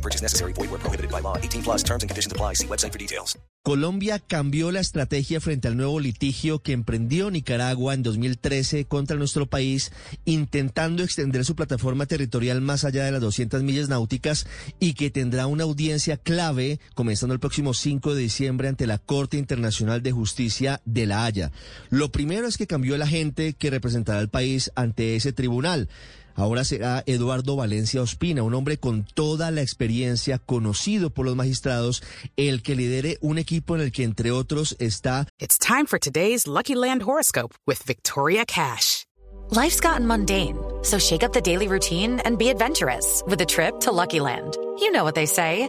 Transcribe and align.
No 0.00 0.02
purchase 0.02 0.22
necessary. 0.22 0.54
Void 0.54 0.70
where 0.70 0.80
prohibited 0.80 1.10
by 1.10 1.20
law. 1.20 1.36
18 1.36 1.62
plus 1.62 1.82
terms 1.82 2.02
and 2.02 2.08
conditions 2.08 2.32
apply. 2.32 2.54
See 2.54 2.66
website 2.66 2.92
for 2.92 2.98
details. 2.98 3.36
Colombia 3.62 4.18
cambió 4.18 4.72
la 4.72 4.80
estrategia 4.80 5.38
frente 5.38 5.68
al 5.68 5.76
nuevo 5.76 6.00
litigio 6.00 6.62
que 6.62 6.72
emprendió 6.72 7.30
Nicaragua 7.30 7.92
en 7.92 8.02
2013 8.02 8.86
contra 8.86 9.18
nuestro 9.18 9.50
país, 9.50 9.92
intentando 10.24 11.02
extender 11.02 11.44
su 11.44 11.54
plataforma 11.54 12.06
territorial 12.06 12.62
más 12.62 12.86
allá 12.86 13.04
de 13.04 13.12
las 13.12 13.20
200 13.20 13.62
millas 13.62 13.90
náuticas 13.90 14.46
y 14.78 14.94
que 14.94 15.10
tendrá 15.10 15.46
una 15.46 15.64
audiencia 15.64 16.16
clave 16.16 16.80
comenzando 16.94 17.34
el 17.34 17.40
próximo 17.40 17.74
5 17.74 18.14
de 18.14 18.22
diciembre 18.22 18.68
ante 18.68 18.86
la 18.86 18.96
Corte 18.96 19.36
Internacional 19.36 20.02
de 20.02 20.12
Justicia 20.12 20.80
de 20.86 21.04
La 21.04 21.26
Haya. 21.26 21.52
Lo 21.90 22.10
primero 22.10 22.48
es 22.48 22.56
que 22.56 22.66
cambió 22.66 22.94
el 22.94 23.02
agente 23.02 23.52
que 23.52 23.68
representará 23.68 24.20
al 24.20 24.30
país 24.30 24.72
ante 24.74 25.16
ese 25.16 25.34
tribunal. 25.34 25.90
Ahora 26.40 26.64
será 26.64 27.02
Eduardo 27.04 27.54
Valencia 27.54 28.00
Ospina, 28.00 28.42
un 28.42 28.54
hombre 28.54 28.78
con 28.78 29.04
toda 29.04 29.50
la 29.50 29.60
experiencia, 29.60 30.38
conocido 30.38 31.10
por 31.10 31.26
los 31.26 31.36
magistrados, 31.36 32.02
el 32.38 32.62
que 32.62 32.74
lidere 32.74 33.18
un 33.20 33.36
equipo 33.36 33.74
en 33.74 33.82
el 33.82 33.92
que, 33.92 34.04
entre 34.04 34.30
otros, 34.30 34.74
está. 34.78 35.26
It's 35.38 35.58
time 35.58 35.84
for 35.84 35.98
today's 35.98 36.46
Lucky 36.46 36.74
Land 36.74 37.02
horoscope 37.02 37.54
with 37.66 37.82
Victoria 37.86 38.46
Cash. 38.46 39.04
Life's 39.50 39.80
gotten 39.80 40.06
mundane, 40.06 40.56
so 40.82 40.98
shake 40.98 41.22
up 41.22 41.34
the 41.34 41.42
daily 41.42 41.68
routine 41.68 42.20
and 42.24 42.38
be 42.38 42.48
adventurous 42.48 43.22
with 43.26 43.42
a 43.42 43.46
trip 43.46 43.78
to 43.80 43.92
Lucky 43.92 44.20
Land. 44.20 44.56
You 44.78 44.92
know 44.92 45.04
what 45.04 45.14
they 45.14 45.26
say. 45.26 45.68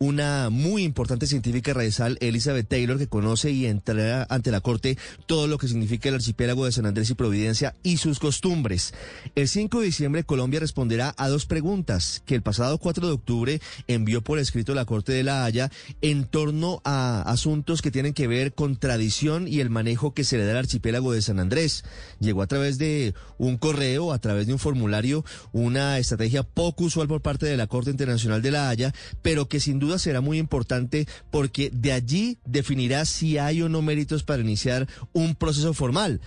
Una 0.00 0.48
muy 0.48 0.84
importante 0.84 1.26
científica 1.26 1.74
raizal, 1.74 2.18
Elizabeth 2.20 2.68
Taylor, 2.68 2.98
que 2.98 3.08
conoce 3.08 3.50
y 3.50 3.66
entrará 3.66 4.28
ante 4.30 4.52
la 4.52 4.60
corte 4.60 4.96
todo 5.26 5.48
lo 5.48 5.58
que 5.58 5.66
significa 5.66 6.08
el 6.08 6.14
archipiélago 6.14 6.66
de 6.66 6.70
San 6.70 6.86
Andrés 6.86 7.10
y 7.10 7.14
Providencia 7.14 7.74
y 7.82 7.96
sus 7.96 8.20
costumbres. 8.20 8.94
El 9.34 9.48
5 9.48 9.80
de 9.80 9.86
diciembre, 9.86 10.22
Colombia 10.22 10.60
responderá 10.60 11.16
a 11.18 11.28
dos 11.28 11.46
preguntas 11.46 12.22
que 12.26 12.36
el 12.36 12.42
pasado 12.42 12.78
4 12.78 13.08
de 13.08 13.12
octubre 13.12 13.60
envió 13.88 14.22
por 14.22 14.38
escrito 14.38 14.72
la 14.72 14.84
Corte 14.84 15.10
de 15.10 15.24
la 15.24 15.44
Haya 15.44 15.68
en 16.00 16.26
torno 16.26 16.80
a 16.84 17.22
asuntos 17.22 17.82
que 17.82 17.90
tienen 17.90 18.14
que 18.14 18.28
ver 18.28 18.54
con 18.54 18.76
tradición 18.76 19.48
y 19.48 19.58
el 19.58 19.68
manejo 19.68 20.14
que 20.14 20.22
se 20.22 20.38
le 20.38 20.44
da 20.44 20.52
al 20.52 20.58
archipiélago 20.58 21.12
de 21.12 21.22
San 21.22 21.40
Andrés. 21.40 21.82
Llegó 22.20 22.42
a 22.42 22.46
través 22.46 22.78
de 22.78 23.14
un 23.36 23.56
correo, 23.56 24.12
a 24.12 24.20
través 24.20 24.46
de 24.46 24.52
un 24.52 24.60
formulario, 24.60 25.24
una 25.50 25.98
estrategia 25.98 26.44
poco 26.44 26.84
usual 26.84 27.08
por 27.08 27.20
parte 27.20 27.46
de 27.46 27.56
la 27.56 27.66
Corte 27.66 27.90
Internacional 27.90 28.42
de 28.42 28.52
la 28.52 28.68
Haya, 28.68 28.94
pero 29.22 29.48
que 29.48 29.58
sin 29.58 29.80
duda 29.80 29.87
será 29.96 30.20
muy 30.20 30.36
importante 30.38 31.06
porque 31.30 31.70
de 31.72 31.92
allí 31.92 32.38
definirá 32.44 33.06
si 33.06 33.38
hay 33.38 33.62
o 33.62 33.70
no 33.70 33.80
méritos 33.80 34.24
para 34.24 34.42
iniciar 34.42 34.86
un 35.12 35.34
proceso 35.34 35.72
formal. 35.72 36.20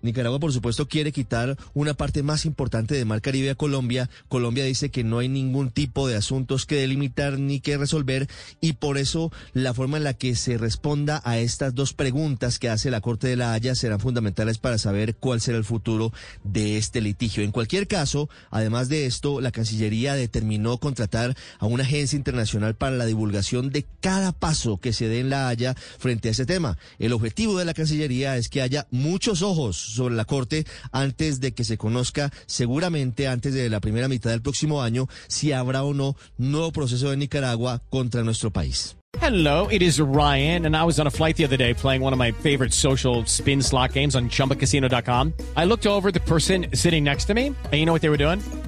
Nicaragua, 0.00 0.40
por 0.40 0.52
supuesto, 0.52 0.88
quiere 0.88 1.12
quitar 1.12 1.58
una 1.74 1.92
parte 1.94 2.22
más 2.22 2.46
importante 2.46 2.94
de 2.94 3.04
Mar 3.04 3.20
Caribe 3.20 3.50
a 3.50 3.54
Colombia. 3.54 4.08
Colombia 4.28 4.64
dice 4.64 4.90
que 4.90 5.04
no 5.04 5.18
hay 5.18 5.28
ningún 5.28 5.70
tipo 5.70 6.08
de 6.08 6.16
asuntos 6.16 6.64
que 6.64 6.76
delimitar 6.76 7.38
ni 7.38 7.60
que 7.60 7.76
resolver 7.76 8.28
y 8.60 8.74
por 8.74 8.96
eso 8.96 9.30
la 9.52 9.74
forma 9.74 9.98
en 9.98 10.04
la 10.04 10.14
que 10.14 10.36
se 10.36 10.56
responda 10.56 11.20
a 11.24 11.38
estas 11.38 11.74
dos 11.74 11.92
preguntas 11.92 12.58
que 12.58 12.70
hace 12.70 12.90
la 12.90 13.02
Corte 13.02 13.28
de 13.28 13.36
la 13.36 13.52
Haya 13.52 13.74
serán 13.74 14.00
fundamentales 14.00 14.58
para 14.58 14.78
saber 14.78 15.16
cuál 15.16 15.40
será 15.40 15.58
el 15.58 15.64
futuro 15.64 16.12
de 16.44 16.78
este 16.78 17.02
litigio. 17.02 17.42
En 17.42 17.52
cualquier 17.52 17.86
caso, 17.86 18.30
además 18.50 18.88
de 18.88 19.04
esto, 19.04 19.42
la 19.42 19.52
Cancillería 19.52 20.14
determinó 20.14 20.78
contratar 20.78 21.36
a 21.58 21.66
una 21.66 21.84
agencia 21.84 22.16
internacional 22.16 22.74
para 22.74 22.96
la 22.96 23.04
divulgación 23.04 23.70
de 23.70 23.84
cada 24.00 24.32
paso 24.32 24.78
que 24.78 24.94
se 24.94 25.08
dé 25.08 25.20
en 25.20 25.28
la 25.28 25.48
Haya 25.48 25.74
frente 25.98 26.28
a 26.28 26.30
ese 26.30 26.46
tema. 26.46 26.78
El 26.98 27.12
objetivo 27.12 27.58
de 27.58 27.66
la 27.66 27.74
Cancillería 27.74 28.38
es 28.38 28.48
que 28.48 28.62
haya 28.62 28.86
muchos 28.90 29.42
ojos 29.42 29.73
sobre 29.74 30.14
la 30.14 30.24
Corte 30.24 30.64
antes 30.92 31.40
de 31.40 31.52
que 31.52 31.64
se 31.64 31.76
conozca, 31.76 32.32
seguramente 32.46 33.28
antes 33.28 33.54
de 33.54 33.68
la 33.68 33.80
primera 33.80 34.08
mitad 34.08 34.30
del 34.30 34.42
próximo 34.42 34.82
año, 34.82 35.08
si 35.28 35.52
habrá 35.52 35.82
o 35.82 35.94
no 35.94 36.16
nuevo 36.38 36.72
proceso 36.72 37.10
de 37.10 37.16
Nicaragua 37.16 37.82
contra 37.90 38.22
nuestro 38.22 38.50
país. 38.50 38.96
Hello, 39.20 39.68
it 39.68 39.80
is 39.80 40.00
Ryan, 40.00 40.66
and 40.66 40.76
I 40.76 40.82
was 40.84 40.98
on 40.98 41.06
a 41.06 41.10
flight 41.10 41.36
the 41.36 41.44
other 41.44 41.56
day 41.56 41.72
playing 41.72 42.02
one 42.02 42.12
of 42.12 42.18
my 42.18 42.32
favorite 42.32 42.74
social 42.74 43.24
spin 43.26 43.62
slot 43.62 43.92
games 43.92 44.16
on 44.16 44.28
chumbacasino.com. 44.28 45.32
I 45.56 45.64
looked 45.64 45.86
over 45.86 46.10
the 46.10 46.20
person 46.20 46.66
sitting 46.74 47.04
next 47.04 47.26
to 47.26 47.34
me, 47.34 47.46
and 47.46 47.74
you 47.74 47.86
know 47.86 47.92
what 47.92 48.02
they 48.02 48.10
were 48.10 48.18
doing? 48.18 48.40